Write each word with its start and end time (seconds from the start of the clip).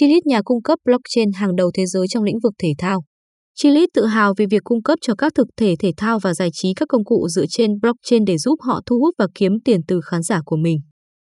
Chilit 0.00 0.26
nhà 0.26 0.42
cung 0.44 0.62
cấp 0.62 0.78
blockchain 0.84 1.32
hàng 1.32 1.56
đầu 1.56 1.70
thế 1.74 1.86
giới 1.86 2.06
trong 2.08 2.24
lĩnh 2.24 2.38
vực 2.42 2.52
thể 2.58 2.68
thao. 2.78 3.00
Chilit 3.54 3.88
tự 3.94 4.06
hào 4.06 4.34
về 4.36 4.46
việc 4.50 4.64
cung 4.64 4.82
cấp 4.82 4.98
cho 5.02 5.14
các 5.14 5.32
thực 5.34 5.46
thể 5.56 5.74
thể 5.78 5.92
thao 5.96 6.18
và 6.18 6.34
giải 6.34 6.48
trí 6.52 6.74
các 6.74 6.86
công 6.88 7.04
cụ 7.04 7.28
dựa 7.28 7.44
trên 7.50 7.70
blockchain 7.80 8.24
để 8.24 8.38
giúp 8.38 8.54
họ 8.62 8.80
thu 8.86 8.98
hút 8.98 9.14
và 9.18 9.26
kiếm 9.34 9.52
tiền 9.64 9.80
từ 9.88 10.00
khán 10.04 10.22
giả 10.22 10.40
của 10.44 10.56
mình. 10.56 10.78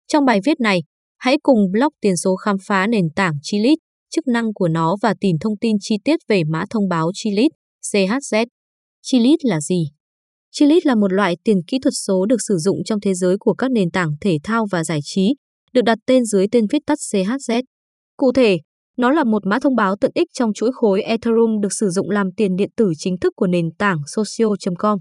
Trong 0.08 0.24
bài 0.24 0.40
viết 0.44 0.60
này, 0.60 0.80
hãy 1.18 1.36
cùng 1.42 1.58
blog 1.72 1.92
tiền 2.00 2.16
số 2.16 2.36
khám 2.36 2.56
phá 2.66 2.86
nền 2.86 3.04
tảng 3.16 3.32
Chilit, 3.42 3.78
chức 4.10 4.26
năng 4.26 4.54
của 4.54 4.68
nó 4.68 4.96
và 5.02 5.14
tìm 5.20 5.36
thông 5.40 5.56
tin 5.60 5.76
chi 5.80 5.96
tiết 6.04 6.20
về 6.28 6.42
mã 6.44 6.64
thông 6.70 6.88
báo 6.88 7.10
Chilit, 7.14 7.50
CHZ. 7.92 8.46
Chilit 9.02 9.44
là 9.44 9.60
gì? 9.60 9.84
Chilit 10.50 10.86
là 10.86 10.94
một 10.94 11.12
loại 11.12 11.36
tiền 11.44 11.56
kỹ 11.66 11.78
thuật 11.82 11.94
số 12.06 12.26
được 12.26 12.38
sử 12.48 12.56
dụng 12.58 12.84
trong 12.84 13.00
thế 13.00 13.14
giới 13.14 13.36
của 13.40 13.54
các 13.54 13.70
nền 13.70 13.90
tảng 13.90 14.10
thể 14.20 14.38
thao 14.42 14.66
và 14.70 14.84
giải 14.84 15.00
trí, 15.02 15.34
được 15.72 15.82
đặt 15.82 15.98
tên 16.06 16.24
dưới 16.24 16.46
tên 16.52 16.66
viết 16.70 16.82
tắt 16.86 16.98
CHZ. 17.12 17.62
Cụ 18.20 18.32
thể, 18.32 18.58
nó 18.96 19.10
là 19.10 19.24
một 19.24 19.46
mã 19.46 19.58
thông 19.58 19.76
báo 19.76 19.96
tiện 19.96 20.10
ích 20.14 20.28
trong 20.32 20.52
chuỗi 20.52 20.70
khối 20.72 21.02
Ethereum 21.02 21.60
được 21.60 21.72
sử 21.72 21.88
dụng 21.88 22.10
làm 22.10 22.32
tiền 22.36 22.56
điện 22.56 22.70
tử 22.76 22.92
chính 22.98 23.18
thức 23.18 23.32
của 23.36 23.46
nền 23.46 23.70
tảng 23.78 23.98
socio.com. 24.06 24.98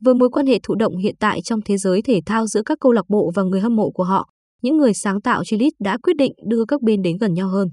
Với 0.00 0.14
mối 0.14 0.28
quan 0.30 0.46
hệ 0.46 0.58
thụ 0.62 0.74
động 0.74 0.96
hiện 0.96 1.14
tại 1.20 1.40
trong 1.44 1.60
thế 1.64 1.76
giới 1.76 2.02
thể 2.02 2.20
thao 2.26 2.46
giữa 2.46 2.62
các 2.66 2.78
câu 2.80 2.92
lạc 2.92 3.04
bộ 3.08 3.30
và 3.34 3.42
người 3.42 3.60
hâm 3.60 3.76
mộ 3.76 3.90
của 3.90 4.04
họ, 4.04 4.28
những 4.62 4.76
người 4.76 4.94
sáng 4.94 5.20
tạo 5.20 5.44
Chilit 5.44 5.72
đã 5.80 5.98
quyết 6.02 6.16
định 6.16 6.32
đưa 6.48 6.64
các 6.68 6.82
bên 6.82 7.02
đến 7.02 7.16
gần 7.16 7.34
nhau 7.34 7.48
hơn. 7.48 7.68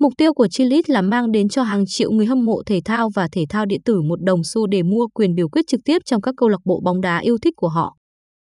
Mục 0.00 0.12
tiêu 0.18 0.34
của 0.34 0.48
Chilit 0.48 0.90
là 0.90 1.02
mang 1.02 1.32
đến 1.32 1.48
cho 1.48 1.62
hàng 1.62 1.84
triệu 1.86 2.10
người 2.10 2.26
hâm 2.26 2.44
mộ 2.44 2.62
thể 2.66 2.80
thao 2.84 3.10
và 3.14 3.28
thể 3.32 3.44
thao 3.48 3.66
điện 3.66 3.80
tử 3.84 4.02
một 4.02 4.22
đồng 4.22 4.44
xu 4.44 4.66
để 4.66 4.82
mua 4.82 5.06
quyền 5.14 5.34
biểu 5.34 5.48
quyết 5.48 5.66
trực 5.66 5.80
tiếp 5.84 5.98
trong 6.04 6.20
các 6.20 6.34
câu 6.36 6.48
lạc 6.48 6.60
bộ 6.64 6.80
bóng 6.84 7.00
đá 7.00 7.18
yêu 7.18 7.38
thích 7.42 7.54
của 7.56 7.68
họ. 7.68 7.96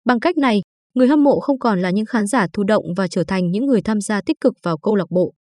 Bằng 0.05 0.20
cách 0.20 0.38
này, 0.38 0.62
người 0.95 1.08
hâm 1.08 1.23
mộ 1.23 1.39
không 1.39 1.59
còn 1.59 1.80
là 1.80 1.89
những 1.89 2.05
khán 2.05 2.27
giả 2.27 2.48
thụ 2.53 2.64
động 2.64 2.84
và 2.98 3.08
trở 3.08 3.23
thành 3.23 3.52
những 3.52 3.66
người 3.66 3.81
tham 3.81 4.02
gia 4.02 4.22
tích 4.22 4.38
cực 4.41 4.53
vào 4.64 4.77
câu 4.77 4.95
lạc 4.95 5.12
bộ. 5.12 5.34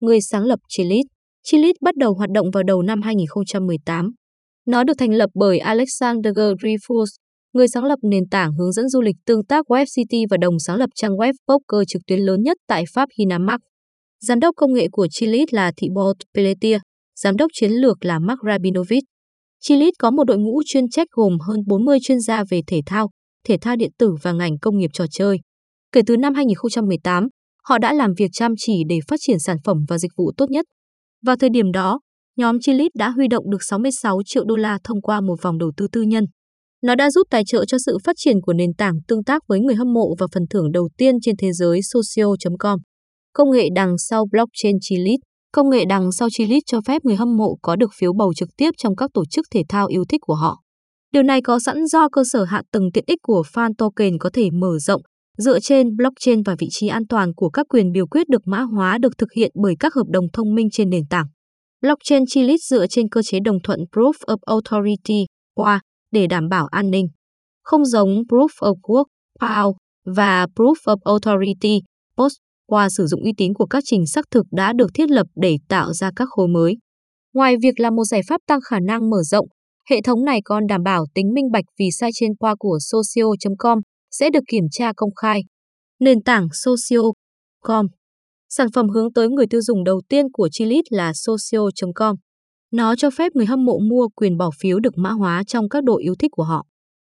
Người 0.00 0.20
sáng 0.20 0.44
lập 0.44 0.58
Chilit 0.68 1.06
Chilit 1.42 1.76
bắt 1.82 1.96
đầu 1.96 2.14
hoạt 2.14 2.30
động 2.30 2.50
vào 2.50 2.62
đầu 2.62 2.82
năm 2.82 3.02
2018. 3.02 4.10
Nó 4.66 4.84
được 4.84 4.92
thành 4.98 5.14
lập 5.14 5.30
bởi 5.34 5.58
Alexander 5.58 6.38
Dreyfus, 6.38 7.06
người 7.52 7.68
sáng 7.68 7.84
lập 7.84 7.98
nền 8.02 8.28
tảng 8.30 8.52
hướng 8.52 8.72
dẫn 8.72 8.88
du 8.88 9.00
lịch 9.00 9.16
tương 9.26 9.44
tác 9.44 9.66
WebCity 9.70 10.26
và 10.30 10.36
đồng 10.36 10.58
sáng 10.58 10.76
lập 10.76 10.90
trang 10.94 11.16
web 11.16 11.32
poker 11.48 11.88
trực 11.88 12.02
tuyến 12.06 12.20
lớn 12.20 12.42
nhất 12.42 12.56
tại 12.68 12.84
Pháp 12.94 13.08
Hinamark. 13.18 13.60
Giám 14.20 14.40
đốc 14.40 14.54
công 14.56 14.74
nghệ 14.74 14.88
của 14.92 15.06
Chilit 15.10 15.54
là 15.54 15.72
Thibaut 15.76 16.16
Pelletier, 16.34 16.80
giám 17.16 17.36
đốc 17.36 17.50
chiến 17.54 17.72
lược 17.72 18.04
là 18.04 18.18
Mark 18.18 18.38
Rabinovich. 18.46 19.04
Chilit 19.60 19.94
có 19.98 20.10
một 20.10 20.24
đội 20.24 20.38
ngũ 20.38 20.62
chuyên 20.66 20.88
trách 20.90 21.08
gồm 21.10 21.38
hơn 21.48 21.60
40 21.66 21.98
chuyên 22.02 22.20
gia 22.20 22.44
về 22.50 22.60
thể 22.66 22.80
thao, 22.86 23.10
thể 23.46 23.56
thao 23.60 23.76
điện 23.76 23.90
tử 23.98 24.14
và 24.22 24.32
ngành 24.32 24.58
công 24.58 24.78
nghiệp 24.78 24.90
trò 24.92 25.04
chơi. 25.10 25.38
Kể 25.92 26.00
từ 26.06 26.16
năm 26.16 26.34
2018, 26.34 27.28
họ 27.64 27.78
đã 27.78 27.92
làm 27.92 28.12
việc 28.18 28.30
chăm 28.32 28.54
chỉ 28.58 28.82
để 28.88 28.98
phát 29.08 29.16
triển 29.20 29.38
sản 29.38 29.56
phẩm 29.64 29.76
và 29.88 29.98
dịch 29.98 30.12
vụ 30.16 30.32
tốt 30.36 30.50
nhất. 30.50 30.66
Vào 31.26 31.36
thời 31.36 31.50
điểm 31.50 31.72
đó, 31.72 32.00
nhóm 32.36 32.60
Chilit 32.60 32.90
đã 32.94 33.10
huy 33.10 33.28
động 33.28 33.50
được 33.50 33.62
66 33.62 34.18
triệu 34.26 34.44
đô 34.44 34.56
la 34.56 34.78
thông 34.84 35.02
qua 35.02 35.20
một 35.20 35.42
vòng 35.42 35.58
đầu 35.58 35.72
tư 35.76 35.86
tư 35.92 36.02
nhân. 36.02 36.24
Nó 36.82 36.94
đã 36.94 37.10
giúp 37.10 37.26
tài 37.30 37.42
trợ 37.46 37.64
cho 37.64 37.78
sự 37.86 37.98
phát 38.04 38.16
triển 38.16 38.40
của 38.40 38.52
nền 38.52 38.74
tảng 38.78 38.94
tương 39.08 39.24
tác 39.24 39.42
với 39.48 39.60
người 39.60 39.74
hâm 39.74 39.92
mộ 39.92 40.14
và 40.18 40.26
phần 40.34 40.42
thưởng 40.50 40.72
đầu 40.72 40.88
tiên 40.98 41.14
trên 41.22 41.36
thế 41.36 41.52
giới 41.52 41.80
socio.com. 41.82 42.78
Công 43.32 43.50
nghệ 43.50 43.68
đằng 43.74 43.98
sau 43.98 44.26
blockchain 44.32 44.76
Chilit 44.80 45.20
Công 45.52 45.70
nghệ 45.70 45.84
đằng 45.88 46.12
sau 46.12 46.28
Chilit 46.30 46.62
cho 46.66 46.80
phép 46.86 47.04
người 47.04 47.16
hâm 47.16 47.36
mộ 47.36 47.56
có 47.62 47.76
được 47.76 47.90
phiếu 47.98 48.12
bầu 48.12 48.34
trực 48.34 48.48
tiếp 48.56 48.70
trong 48.78 48.96
các 48.96 49.10
tổ 49.14 49.24
chức 49.30 49.46
thể 49.54 49.62
thao 49.68 49.86
yêu 49.86 50.04
thích 50.08 50.20
của 50.26 50.34
họ. 50.34 50.60
Điều 51.12 51.22
này 51.22 51.42
có 51.42 51.58
sẵn 51.58 51.86
do 51.86 52.08
cơ 52.12 52.22
sở 52.32 52.44
hạ 52.44 52.62
tầng 52.72 52.92
tiện 52.94 53.04
ích 53.06 53.18
của 53.22 53.42
fan 53.52 53.70
token 53.78 54.18
có 54.18 54.30
thể 54.32 54.50
mở 54.52 54.78
rộng, 54.78 55.02
dựa 55.38 55.60
trên 55.60 55.96
blockchain 55.96 56.42
và 56.42 56.56
vị 56.58 56.66
trí 56.70 56.88
an 56.88 57.06
toàn 57.06 57.34
của 57.34 57.50
các 57.50 57.66
quyền 57.68 57.92
biểu 57.92 58.06
quyết 58.06 58.28
được 58.28 58.42
mã 58.44 58.60
hóa 58.60 58.98
được 58.98 59.18
thực 59.18 59.32
hiện 59.36 59.50
bởi 59.54 59.74
các 59.80 59.94
hợp 59.94 60.06
đồng 60.08 60.24
thông 60.32 60.54
minh 60.54 60.68
trên 60.72 60.90
nền 60.90 61.06
tảng. 61.10 61.26
Blockchain 61.82 62.22
chilis 62.26 62.60
dựa 62.70 62.86
trên 62.86 63.08
cơ 63.08 63.22
chế 63.22 63.38
đồng 63.44 63.58
thuận 63.62 63.80
Proof 63.92 64.12
of 64.26 64.36
Authority 64.46 65.24
qua 65.54 65.80
để 66.12 66.26
đảm 66.26 66.48
bảo 66.48 66.66
an 66.66 66.90
ninh. 66.90 67.06
Không 67.62 67.84
giống 67.84 68.08
Proof 68.08 68.48
of 68.60 68.74
Work 68.82 69.04
POW 69.40 69.74
và 70.16 70.46
Proof 70.56 70.74
of 70.74 70.96
Authority 71.04 71.80
POST 72.16 72.38
qua 72.66 72.88
sử 72.88 73.06
dụng 73.06 73.22
uy 73.22 73.32
tín 73.36 73.54
của 73.54 73.66
các 73.66 73.82
trình 73.86 74.06
xác 74.06 74.24
thực 74.30 74.46
đã 74.50 74.72
được 74.72 74.90
thiết 74.94 75.10
lập 75.10 75.26
để 75.36 75.56
tạo 75.68 75.92
ra 75.92 76.10
các 76.16 76.28
khối 76.30 76.48
mới. 76.48 76.76
Ngoài 77.34 77.56
việc 77.62 77.80
là 77.80 77.90
một 77.90 78.04
giải 78.04 78.20
pháp 78.28 78.40
tăng 78.46 78.60
khả 78.60 78.80
năng 78.80 79.10
mở 79.10 79.22
rộng, 79.22 79.46
hệ 79.90 80.00
thống 80.04 80.24
này 80.24 80.40
còn 80.44 80.66
đảm 80.66 80.82
bảo 80.82 81.04
tính 81.14 81.34
minh 81.34 81.50
bạch 81.52 81.64
vì 81.78 81.90
sai 81.90 82.10
trên 82.14 82.34
qua 82.34 82.54
của 82.58 82.78
socio.com 82.80 83.78
sẽ 84.10 84.30
được 84.30 84.44
kiểm 84.48 84.64
tra 84.70 84.92
công 84.96 85.14
khai. 85.14 85.42
Nền 86.00 86.22
tảng 86.22 86.48
socio.com 86.52 87.86
Sản 88.48 88.70
phẩm 88.74 88.88
hướng 88.88 89.12
tới 89.12 89.28
người 89.28 89.46
tiêu 89.46 89.60
dùng 89.62 89.84
đầu 89.84 90.00
tiên 90.08 90.26
của 90.32 90.48
Chilit 90.52 90.84
là 90.92 91.12
socio.com. 91.14 92.16
Nó 92.72 92.96
cho 92.96 93.10
phép 93.10 93.32
người 93.34 93.46
hâm 93.46 93.64
mộ 93.64 93.78
mua 93.78 94.08
quyền 94.08 94.36
bỏ 94.36 94.50
phiếu 94.60 94.80
được 94.80 94.98
mã 94.98 95.10
hóa 95.10 95.42
trong 95.46 95.68
các 95.68 95.84
đội 95.84 96.02
yêu 96.02 96.14
thích 96.18 96.30
của 96.32 96.42
họ. 96.42 96.66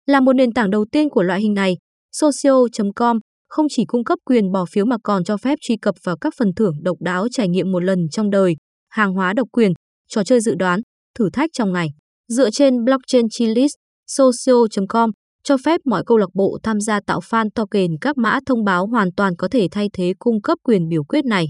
Là 0.06 0.20
một 0.20 0.32
nền 0.32 0.52
tảng 0.52 0.70
đầu 0.70 0.84
tiên 0.92 1.08
của 1.08 1.22
loại 1.22 1.40
hình 1.40 1.54
này, 1.54 1.76
socio.com 2.12 3.18
không 3.48 3.66
chỉ 3.70 3.84
cung 3.84 4.04
cấp 4.04 4.18
quyền 4.24 4.52
bỏ 4.52 4.64
phiếu 4.70 4.84
mà 4.84 4.96
còn 5.04 5.24
cho 5.24 5.36
phép 5.36 5.58
truy 5.60 5.76
cập 5.76 5.94
vào 6.04 6.16
các 6.20 6.34
phần 6.38 6.54
thưởng 6.56 6.74
độc 6.82 6.96
đáo 7.00 7.26
trải 7.30 7.48
nghiệm 7.48 7.72
một 7.72 7.80
lần 7.80 7.98
trong 8.10 8.30
đời, 8.30 8.56
hàng 8.88 9.12
hóa 9.12 9.32
độc 9.32 9.48
quyền, 9.52 9.72
trò 10.08 10.24
chơi 10.24 10.40
dự 10.40 10.54
đoán, 10.54 10.80
thử 11.18 11.30
thách 11.32 11.50
trong 11.52 11.72
ngày. 11.72 11.88
Dựa 12.28 12.50
trên 12.50 12.84
blockchain 12.84 13.26
Chilis, 13.30 13.72
socio.com 14.06 15.10
cho 15.48 15.56
phép 15.64 15.80
mọi 15.84 16.02
câu 16.06 16.16
lạc 16.16 16.30
bộ 16.34 16.58
tham 16.62 16.80
gia 16.80 17.00
tạo 17.06 17.20
fan 17.20 17.48
token 17.54 17.90
các 18.00 18.18
mã 18.18 18.38
thông 18.46 18.64
báo 18.64 18.86
hoàn 18.86 19.08
toàn 19.16 19.36
có 19.36 19.48
thể 19.50 19.68
thay 19.70 19.88
thế 19.92 20.12
cung 20.18 20.42
cấp 20.42 20.58
quyền 20.62 20.88
biểu 20.88 21.04
quyết 21.04 21.24
này. 21.24 21.46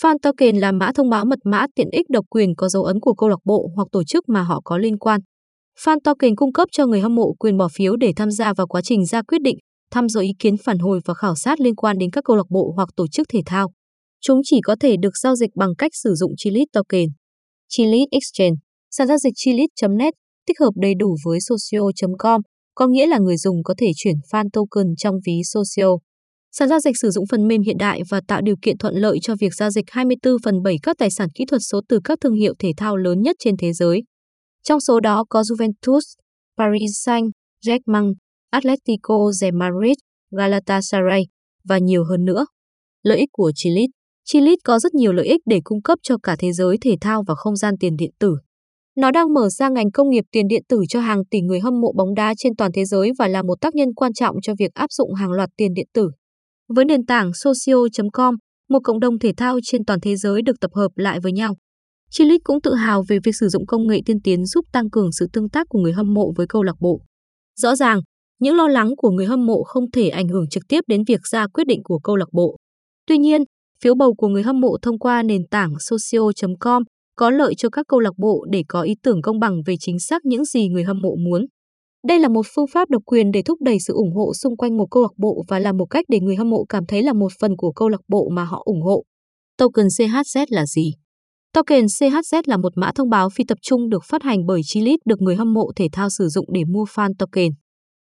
Fan 0.00 0.16
token 0.22 0.56
là 0.56 0.72
mã 0.72 0.90
thông 0.94 1.10
báo 1.10 1.24
mật 1.24 1.38
mã 1.44 1.66
tiện 1.74 1.88
ích 1.92 2.06
độc 2.10 2.24
quyền 2.30 2.54
có 2.56 2.68
dấu 2.68 2.84
ấn 2.84 3.00
của 3.00 3.14
câu 3.14 3.28
lạc 3.28 3.38
bộ 3.44 3.70
hoặc 3.76 3.88
tổ 3.92 4.04
chức 4.04 4.28
mà 4.28 4.42
họ 4.42 4.60
có 4.64 4.78
liên 4.78 4.98
quan. 4.98 5.20
Fan 5.84 5.98
token 6.04 6.36
cung 6.36 6.52
cấp 6.52 6.68
cho 6.72 6.86
người 6.86 7.00
hâm 7.00 7.14
mộ 7.14 7.32
quyền 7.38 7.56
bỏ 7.56 7.68
phiếu 7.74 7.96
để 7.96 8.12
tham 8.16 8.30
gia 8.30 8.52
vào 8.52 8.66
quá 8.66 8.80
trình 8.84 9.06
ra 9.06 9.22
quyết 9.22 9.42
định, 9.42 9.58
thăm 9.90 10.08
dò 10.08 10.20
ý 10.20 10.30
kiến 10.38 10.56
phản 10.64 10.78
hồi 10.78 11.00
và 11.04 11.14
khảo 11.14 11.34
sát 11.34 11.60
liên 11.60 11.74
quan 11.74 11.98
đến 11.98 12.10
các 12.10 12.24
câu 12.24 12.36
lạc 12.36 12.50
bộ 12.50 12.72
hoặc 12.76 12.88
tổ 12.96 13.06
chức 13.08 13.26
thể 13.28 13.40
thao. 13.46 13.72
Chúng 14.20 14.40
chỉ 14.44 14.60
có 14.64 14.76
thể 14.80 14.96
được 14.96 15.16
giao 15.22 15.36
dịch 15.36 15.50
bằng 15.56 15.70
cách 15.78 15.92
sử 15.94 16.14
dụng 16.14 16.32
Chilit 16.36 16.68
token. 16.72 17.06
Chilit 17.68 18.08
Exchange, 18.10 18.56
sàn 18.90 19.06
giao 19.06 19.18
dịch 19.18 19.32
chilit.net 19.36 20.14
tích 20.46 20.60
hợp 20.60 20.72
đầy 20.76 20.94
đủ 20.98 21.16
với 21.24 21.38
socio.com, 21.40 22.40
có 22.74 22.86
nghĩa 22.86 23.06
là 23.06 23.18
người 23.18 23.36
dùng 23.36 23.62
có 23.62 23.74
thể 23.78 23.90
chuyển 23.96 24.16
fan 24.30 24.48
token 24.52 24.96
trong 24.96 25.14
ví 25.26 25.40
socio. 25.44 25.88
Sàn 26.52 26.68
giao 26.68 26.80
dịch 26.80 26.96
sử 27.00 27.10
dụng 27.10 27.24
phần 27.30 27.48
mềm 27.48 27.62
hiện 27.62 27.76
đại 27.78 28.00
và 28.10 28.20
tạo 28.28 28.40
điều 28.42 28.56
kiện 28.62 28.78
thuận 28.78 28.94
lợi 28.94 29.18
cho 29.22 29.34
việc 29.40 29.54
giao 29.54 29.70
dịch 29.70 29.84
24 29.90 30.34
phần 30.44 30.62
7 30.62 30.76
các 30.82 30.96
tài 30.98 31.10
sản 31.10 31.28
kỹ 31.34 31.44
thuật 31.44 31.60
số 31.70 31.80
từ 31.88 32.00
các 32.04 32.18
thương 32.20 32.34
hiệu 32.34 32.54
thể 32.58 32.72
thao 32.76 32.96
lớn 32.96 33.22
nhất 33.22 33.36
trên 33.38 33.56
thế 33.56 33.72
giới. 33.72 34.02
Trong 34.62 34.80
số 34.80 35.00
đó 35.00 35.24
có 35.28 35.42
Juventus, 35.42 36.00
Paris 36.58 37.08
Saint-Germain, 37.08 38.14
Atletico 38.50 39.32
de 39.32 39.50
Madrid, 39.50 39.96
Galatasaray 40.30 41.22
và 41.68 41.78
nhiều 41.78 42.04
hơn 42.04 42.24
nữa. 42.24 42.46
Lợi 43.02 43.18
ích 43.18 43.28
của 43.32 43.52
Chilit 43.54 43.90
Chilit 44.24 44.58
có 44.64 44.78
rất 44.78 44.94
nhiều 44.94 45.12
lợi 45.12 45.26
ích 45.26 45.40
để 45.46 45.60
cung 45.64 45.82
cấp 45.82 45.98
cho 46.02 46.16
cả 46.22 46.36
thế 46.38 46.52
giới 46.52 46.76
thể 46.80 46.96
thao 47.00 47.22
và 47.26 47.34
không 47.34 47.56
gian 47.56 47.74
tiền 47.80 47.96
điện 47.96 48.10
tử. 48.18 48.36
Nó 48.96 49.10
đang 49.10 49.34
mở 49.34 49.48
ra 49.48 49.68
ngành 49.68 49.90
công 49.90 50.10
nghiệp 50.10 50.24
tiền 50.32 50.48
điện 50.48 50.62
tử 50.68 50.80
cho 50.88 51.00
hàng 51.00 51.24
tỷ 51.30 51.40
người 51.40 51.60
hâm 51.60 51.80
mộ 51.80 51.92
bóng 51.96 52.14
đá 52.14 52.34
trên 52.38 52.56
toàn 52.56 52.70
thế 52.74 52.84
giới 52.84 53.10
và 53.18 53.28
là 53.28 53.42
một 53.42 53.60
tác 53.60 53.74
nhân 53.74 53.94
quan 53.94 54.12
trọng 54.12 54.36
cho 54.42 54.54
việc 54.58 54.74
áp 54.74 54.92
dụng 54.92 55.14
hàng 55.14 55.32
loạt 55.32 55.50
tiền 55.56 55.74
điện 55.74 55.86
tử. 55.94 56.10
Với 56.68 56.84
nền 56.84 57.06
tảng 57.06 57.30
socio.com, 57.34 58.34
một 58.68 58.78
cộng 58.84 59.00
đồng 59.00 59.18
thể 59.18 59.32
thao 59.36 59.58
trên 59.64 59.84
toàn 59.84 60.00
thế 60.00 60.16
giới 60.16 60.42
được 60.42 60.60
tập 60.60 60.70
hợp 60.74 60.88
lại 60.94 61.20
với 61.20 61.32
nhau. 61.32 61.54
Chilic 62.10 62.40
cũng 62.44 62.60
tự 62.60 62.74
hào 62.74 63.02
về 63.08 63.18
việc 63.24 63.36
sử 63.40 63.48
dụng 63.48 63.66
công 63.66 63.86
nghệ 63.86 64.00
tiên 64.06 64.20
tiến 64.24 64.46
giúp 64.46 64.64
tăng 64.72 64.90
cường 64.90 65.12
sự 65.12 65.26
tương 65.32 65.48
tác 65.48 65.66
của 65.68 65.78
người 65.78 65.92
hâm 65.92 66.14
mộ 66.14 66.32
với 66.36 66.46
câu 66.48 66.62
lạc 66.62 66.76
bộ. 66.80 67.00
Rõ 67.60 67.76
ràng, 67.76 68.00
những 68.40 68.56
lo 68.56 68.68
lắng 68.68 68.90
của 68.96 69.10
người 69.10 69.26
hâm 69.26 69.46
mộ 69.46 69.62
không 69.62 69.90
thể 69.90 70.08
ảnh 70.08 70.28
hưởng 70.28 70.48
trực 70.48 70.62
tiếp 70.68 70.80
đến 70.86 71.02
việc 71.08 71.20
ra 71.30 71.46
quyết 71.46 71.64
định 71.66 71.80
của 71.84 71.98
câu 71.98 72.16
lạc 72.16 72.28
bộ. 72.32 72.56
Tuy 73.06 73.18
nhiên, 73.18 73.42
phiếu 73.82 73.94
bầu 73.94 74.14
của 74.14 74.28
người 74.28 74.42
hâm 74.42 74.60
mộ 74.60 74.76
thông 74.82 74.98
qua 74.98 75.22
nền 75.22 75.42
tảng 75.50 75.72
socio.com 75.80 76.82
có 77.16 77.30
lợi 77.30 77.54
cho 77.54 77.68
các 77.68 77.86
câu 77.88 78.00
lạc 78.00 78.18
bộ 78.18 78.46
để 78.50 78.62
có 78.68 78.82
ý 78.82 78.94
tưởng 79.02 79.22
công 79.22 79.38
bằng 79.38 79.62
về 79.66 79.74
chính 79.80 79.98
xác 79.98 80.24
những 80.24 80.44
gì 80.44 80.68
người 80.68 80.84
hâm 80.84 80.98
mộ 81.02 81.16
muốn. 81.16 81.46
Đây 82.08 82.18
là 82.18 82.28
một 82.28 82.46
phương 82.54 82.66
pháp 82.72 82.90
độc 82.90 83.02
quyền 83.06 83.30
để 83.30 83.42
thúc 83.42 83.58
đẩy 83.62 83.80
sự 83.80 83.94
ủng 83.94 84.12
hộ 84.14 84.34
xung 84.34 84.56
quanh 84.56 84.76
một 84.76 84.86
câu 84.90 85.02
lạc 85.02 85.12
bộ 85.16 85.44
và 85.48 85.58
là 85.58 85.72
một 85.72 85.86
cách 85.90 86.04
để 86.08 86.20
người 86.20 86.36
hâm 86.36 86.50
mộ 86.50 86.64
cảm 86.68 86.86
thấy 86.86 87.02
là 87.02 87.12
một 87.12 87.32
phần 87.40 87.56
của 87.56 87.72
câu 87.72 87.88
lạc 87.88 88.00
bộ 88.08 88.28
mà 88.32 88.44
họ 88.44 88.62
ủng 88.64 88.82
hộ. 88.82 89.04
Token 89.58 89.86
CHZ 89.86 90.46
là 90.48 90.66
gì? 90.66 90.92
Token 91.52 91.84
CHZ 91.84 92.42
là 92.46 92.56
một 92.56 92.72
mã 92.76 92.90
thông 92.94 93.10
báo 93.10 93.30
phi 93.30 93.44
tập 93.44 93.58
trung 93.62 93.88
được 93.88 94.04
phát 94.04 94.22
hành 94.22 94.46
bởi 94.46 94.60
Chilit 94.64 95.00
được 95.04 95.20
người 95.20 95.36
hâm 95.36 95.52
mộ 95.52 95.72
thể 95.76 95.88
thao 95.92 96.10
sử 96.10 96.28
dụng 96.28 96.46
để 96.52 96.64
mua 96.64 96.84
fan 96.84 97.10
token. 97.18 97.50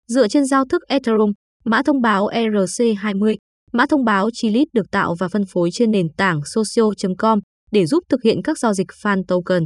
Dựa 0.09 0.29
trên 0.29 0.45
giao 0.45 0.65
thức 0.65 0.83
Ethereum, 0.89 1.33
mã 1.65 1.83
thông 1.83 2.01
báo 2.01 2.27
ERC20, 2.27 3.37
mã 3.73 3.87
thông 3.87 4.05
báo 4.05 4.29
Chilit 4.33 4.69
được 4.73 4.91
tạo 4.91 5.15
và 5.19 5.29
phân 5.29 5.43
phối 5.53 5.71
trên 5.73 5.91
nền 5.91 6.07
tảng 6.17 6.41
socio.com 6.45 7.39
để 7.71 7.87
giúp 7.87 8.05
thực 8.09 8.23
hiện 8.23 8.43
các 8.45 8.59
giao 8.59 8.75
dịch 8.75 8.87
fan 9.03 9.23
token. 9.29 9.63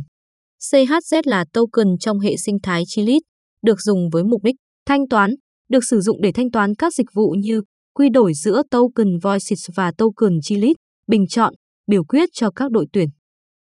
CHZ 0.61 1.23
là 1.25 1.45
token 1.53 1.99
trong 2.01 2.19
hệ 2.19 2.37
sinh 2.37 2.59
thái 2.63 2.83
Chilit, 2.87 3.23
được 3.63 3.81
dùng 3.81 4.11
với 4.11 4.25
mục 4.25 4.43
đích 4.43 4.57
thanh 4.87 5.09
toán, 5.09 5.35
được 5.69 5.85
sử 5.85 6.01
dụng 6.01 6.23
để 6.23 6.33
thanh 6.33 6.51
toán 6.51 6.75
các 6.75 6.95
dịch 6.95 7.07
vụ 7.15 7.35
như 7.39 7.63
quy 7.95 8.09
đổi 8.09 8.33
giữa 8.35 8.63
token 8.71 9.19
Voices 9.23 9.71
và 9.75 9.93
token 9.99 10.33
Chilit, 10.43 10.77
bình 11.07 11.27
chọn, 11.27 11.55
biểu 11.87 12.05
quyết 12.05 12.29
cho 12.33 12.51
các 12.51 12.71
đội 12.71 12.87
tuyển. 12.93 13.09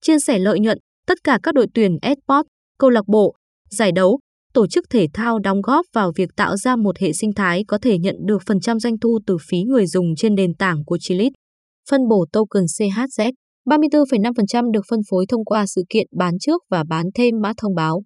chia 0.01 0.19
sẻ 0.19 0.39
lợi 0.39 0.59
nhuận, 0.59 0.77
tất 1.07 1.17
cả 1.23 1.39
các 1.43 1.53
đội 1.55 1.67
tuyển 1.73 1.97
esports, 2.01 2.47
câu 2.79 2.89
lạc 2.89 3.07
bộ, 3.07 3.35
giải 3.69 3.91
đấu, 3.91 4.19
tổ 4.53 4.67
chức 4.67 4.85
thể 4.89 5.07
thao 5.13 5.39
đóng 5.39 5.61
góp 5.61 5.85
vào 5.93 6.11
việc 6.15 6.29
tạo 6.35 6.57
ra 6.57 6.75
một 6.75 6.97
hệ 6.97 7.13
sinh 7.13 7.33
thái 7.33 7.63
có 7.67 7.77
thể 7.81 7.97
nhận 7.97 8.15
được 8.25 8.41
phần 8.45 8.59
trăm 8.59 8.79
doanh 8.79 8.99
thu 8.99 9.19
từ 9.27 9.37
phí 9.47 9.63
người 9.63 9.87
dùng 9.87 10.15
trên 10.17 10.35
nền 10.35 10.53
tảng 10.53 10.85
của 10.85 10.97
Chilit. 11.01 11.33
Phân 11.89 12.07
bổ 12.09 12.25
token 12.31 12.63
CHZ 12.63 13.31
34,5% 13.65 14.71
được 14.71 14.81
phân 14.89 14.99
phối 15.09 15.25
thông 15.29 15.45
qua 15.45 15.65
sự 15.67 15.83
kiện 15.89 16.07
bán 16.17 16.39
trước 16.39 16.63
và 16.69 16.83
bán 16.89 17.05
thêm 17.15 17.35
mã 17.41 17.53
thông 17.57 17.75
báo. 17.75 18.03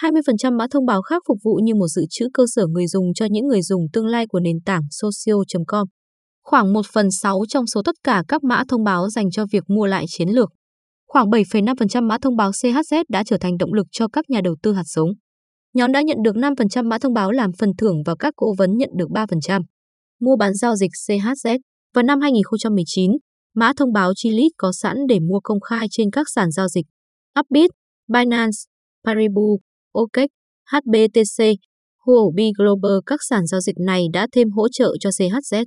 20% 0.00 0.56
mã 0.56 0.66
thông 0.70 0.86
báo 0.86 1.02
khác 1.02 1.22
phục 1.28 1.38
vụ 1.44 1.54
như 1.62 1.74
một 1.74 1.88
dự 1.88 2.02
trữ 2.10 2.28
cơ 2.34 2.44
sở 2.54 2.66
người 2.66 2.86
dùng 2.86 3.14
cho 3.14 3.26
những 3.30 3.46
người 3.46 3.62
dùng 3.62 3.82
tương 3.92 4.06
lai 4.06 4.26
của 4.26 4.40
nền 4.40 4.60
tảng 4.64 4.82
socio.com. 4.90 5.86
Khoảng 6.42 6.72
1 6.72 6.86
phần 6.92 7.10
6 7.10 7.40
trong 7.48 7.66
số 7.66 7.82
tất 7.84 7.94
cả 8.04 8.22
các 8.28 8.44
mã 8.44 8.62
thông 8.68 8.84
báo 8.84 9.08
dành 9.08 9.30
cho 9.30 9.46
việc 9.52 9.64
mua 9.68 9.86
lại 9.86 10.04
chiến 10.08 10.28
lược. 10.28 10.50
Khoảng 11.08 11.30
7,5% 11.30 12.02
mã 12.06 12.18
thông 12.22 12.36
báo 12.36 12.50
CHZ 12.50 13.04
đã 13.08 13.24
trở 13.26 13.38
thành 13.38 13.58
động 13.58 13.72
lực 13.72 13.86
cho 13.90 14.08
các 14.08 14.30
nhà 14.30 14.40
đầu 14.44 14.56
tư 14.62 14.72
hạt 14.72 14.86
giống. 14.86 15.10
Nhóm 15.74 15.92
đã 15.92 16.02
nhận 16.02 16.16
được 16.24 16.36
5% 16.36 16.88
mã 16.88 16.98
thông 16.98 17.14
báo 17.14 17.30
làm 17.30 17.50
phần 17.58 17.70
thưởng 17.78 18.02
và 18.06 18.14
các 18.18 18.34
cố 18.36 18.54
vấn 18.58 18.76
nhận 18.76 18.90
được 18.96 19.08
3%. 19.10 19.62
Mua 20.20 20.36
bán 20.36 20.54
giao 20.54 20.76
dịch 20.76 20.90
CHZ 21.08 21.58
Vào 21.94 22.02
năm 22.02 22.20
2019, 22.20 23.12
mã 23.54 23.72
thông 23.76 23.92
báo 23.92 24.12
Chilit 24.16 24.52
có 24.56 24.72
sẵn 24.72 24.96
để 25.08 25.20
mua 25.20 25.40
công 25.42 25.60
khai 25.60 25.86
trên 25.90 26.10
các 26.10 26.26
sàn 26.34 26.50
giao 26.50 26.68
dịch 26.68 26.86
Upbit, 27.40 27.70
Binance, 28.08 28.56
Paribu, 29.04 29.60
OKEx, 29.92 30.28
HBTC, 30.72 31.44
Huobi 32.06 32.50
Global 32.58 32.98
các 33.06 33.20
sàn 33.28 33.46
giao 33.46 33.60
dịch 33.60 33.76
này 33.86 34.04
đã 34.12 34.26
thêm 34.32 34.50
hỗ 34.50 34.68
trợ 34.68 34.96
cho 35.00 35.10
CHZ. 35.10 35.64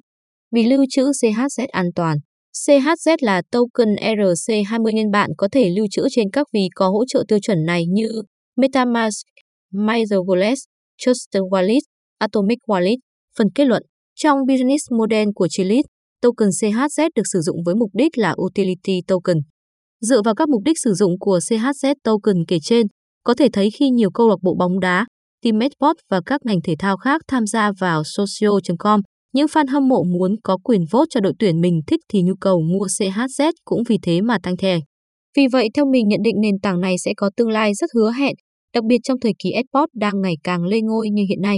Vì 0.51 0.63
lưu 0.63 0.85
trữ 0.89 1.03
CHZ 1.03 1.67
an 1.71 1.85
toàn, 1.95 2.17
CHZ 2.53 3.17
là 3.21 3.41
token 3.51 3.95
ERC20 3.95 4.95
nên 4.95 5.11
bạn 5.11 5.29
có 5.37 5.47
thể 5.51 5.69
lưu 5.69 5.85
trữ 5.91 6.07
trên 6.11 6.27
các 6.33 6.47
ví 6.53 6.69
có 6.75 6.89
hỗ 6.89 7.03
trợ 7.07 7.23
tiêu 7.27 7.39
chuẩn 7.41 7.65
này 7.65 7.85
như 7.85 8.09
MetaMask, 8.57 9.27
MyTheWallet, 9.73 10.55
Trust 10.97 11.29
Wallet, 11.31 11.81
Atomic 12.17 12.59
Wallet. 12.67 12.97
Phần 13.37 13.47
kết 13.55 13.65
luận, 13.65 13.83
trong 14.15 14.39
business 14.47 14.91
model 14.91 15.27
của 15.35 15.47
Chilit, 15.49 15.85
token 16.25 16.49
CHZ 16.49 17.09
được 17.15 17.23
sử 17.33 17.39
dụng 17.41 17.57
với 17.65 17.75
mục 17.75 17.89
đích 17.93 18.17
là 18.17 18.35
utility 18.45 19.01
token. 19.07 19.37
Dựa 20.01 20.21
vào 20.21 20.35
các 20.35 20.49
mục 20.49 20.61
đích 20.65 20.79
sử 20.83 20.93
dụng 20.93 21.19
của 21.19 21.39
CHZ 21.39 21.95
token 22.03 22.45
kể 22.47 22.57
trên, 22.63 22.87
có 23.23 23.33
thể 23.33 23.47
thấy 23.53 23.69
khi 23.71 23.89
nhiều 23.89 24.09
câu 24.13 24.29
lạc 24.29 24.35
bộ 24.41 24.55
bóng 24.59 24.79
đá, 24.79 25.05
team 25.43 25.59
sport 25.59 25.97
và 26.11 26.21
các 26.25 26.41
ngành 26.45 26.61
thể 26.61 26.75
thao 26.79 26.97
khác 26.97 27.21
tham 27.27 27.45
gia 27.47 27.71
vào 27.79 28.03
socio.com, 28.03 29.01
những 29.33 29.47
fan 29.47 29.65
hâm 29.71 29.87
mộ 29.87 30.03
muốn 30.03 30.35
có 30.43 30.57
quyền 30.63 30.81
vote 30.91 31.07
cho 31.09 31.19
đội 31.19 31.33
tuyển 31.39 31.61
mình 31.61 31.81
thích 31.87 31.99
thì 32.13 32.21
nhu 32.21 32.33
cầu 32.41 32.61
mua 32.61 32.85
CHZ 32.85 33.51
cũng 33.65 33.83
vì 33.89 33.97
thế 34.01 34.21
mà 34.21 34.37
tăng 34.43 34.57
thè. 34.57 34.79
Vì 35.37 35.47
vậy 35.51 35.69
theo 35.73 35.85
mình 35.85 36.07
nhận 36.07 36.19
định 36.23 36.35
nền 36.41 36.59
tảng 36.61 36.81
này 36.81 36.95
sẽ 37.05 37.13
có 37.17 37.29
tương 37.37 37.49
lai 37.49 37.73
rất 37.73 37.89
hứa 37.95 38.11
hẹn, 38.11 38.35
đặc 38.73 38.83
biệt 38.83 38.97
trong 39.03 39.19
thời 39.19 39.33
kỳ 39.43 39.49
esports 39.51 39.93
đang 39.93 40.21
ngày 40.21 40.35
càng 40.43 40.63
lên 40.63 40.85
ngôi 40.85 41.09
như 41.09 41.23
hiện 41.29 41.41
nay. 41.41 41.57